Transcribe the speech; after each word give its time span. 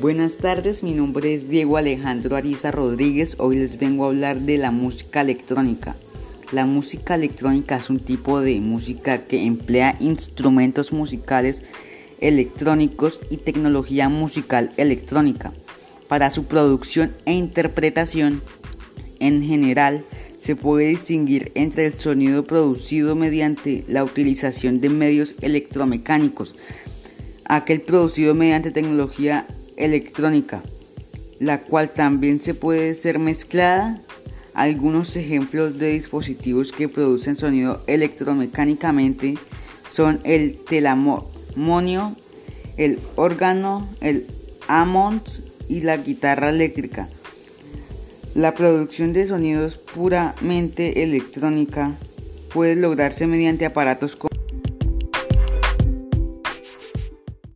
Buenas 0.00 0.38
tardes, 0.38 0.82
mi 0.82 0.94
nombre 0.94 1.34
es 1.34 1.50
Diego 1.50 1.76
Alejandro 1.76 2.34
Ariza 2.34 2.70
Rodríguez. 2.70 3.34
Hoy 3.38 3.56
les 3.56 3.78
vengo 3.78 4.04
a 4.04 4.08
hablar 4.08 4.40
de 4.40 4.56
la 4.56 4.70
música 4.70 5.20
electrónica. 5.20 5.94
La 6.50 6.64
música 6.64 7.14
electrónica 7.14 7.76
es 7.76 7.90
un 7.90 8.00
tipo 8.00 8.40
de 8.40 8.58
música 8.58 9.18
que 9.18 9.44
emplea 9.44 9.96
instrumentos 10.00 10.94
musicales 10.94 11.62
electrónicos 12.20 13.20
y 13.28 13.36
tecnología 13.36 14.08
musical 14.08 14.72
electrónica. 14.78 15.52
Para 16.08 16.30
su 16.30 16.44
producción 16.44 17.12
e 17.26 17.34
interpretación, 17.34 18.40
en 19.20 19.42
general, 19.42 20.06
se 20.38 20.56
puede 20.56 20.88
distinguir 20.88 21.52
entre 21.54 21.84
el 21.84 22.00
sonido 22.00 22.44
producido 22.44 23.14
mediante 23.14 23.84
la 23.88 24.04
utilización 24.04 24.80
de 24.80 24.88
medios 24.88 25.34
electromecánicos, 25.42 26.56
aquel 27.44 27.82
producido 27.82 28.34
mediante 28.34 28.70
tecnología 28.70 29.40
electrónica, 29.40 29.61
la 31.38 31.58
cual 31.58 31.90
también 31.90 32.40
se 32.40 32.54
puede 32.54 32.94
ser 32.94 33.18
mezclada. 33.18 34.00
Algunos 34.54 35.16
ejemplos 35.16 35.78
de 35.78 35.90
dispositivos 35.90 36.72
que 36.72 36.88
producen 36.88 37.36
sonido 37.36 37.82
electromecánicamente 37.86 39.38
son 39.90 40.20
el 40.24 40.58
telamonio, 40.68 42.16
el 42.76 42.98
órgano, 43.16 43.88
el 44.00 44.26
amont 44.68 45.26
y 45.68 45.80
la 45.80 45.96
guitarra 45.96 46.50
eléctrica. 46.50 47.08
La 48.34 48.54
producción 48.54 49.12
de 49.12 49.26
sonidos 49.26 49.76
puramente 49.76 51.02
electrónica 51.02 51.92
puede 52.52 52.76
lograrse 52.76 53.26
mediante 53.26 53.66
aparatos 53.66 54.16
como 54.16 54.31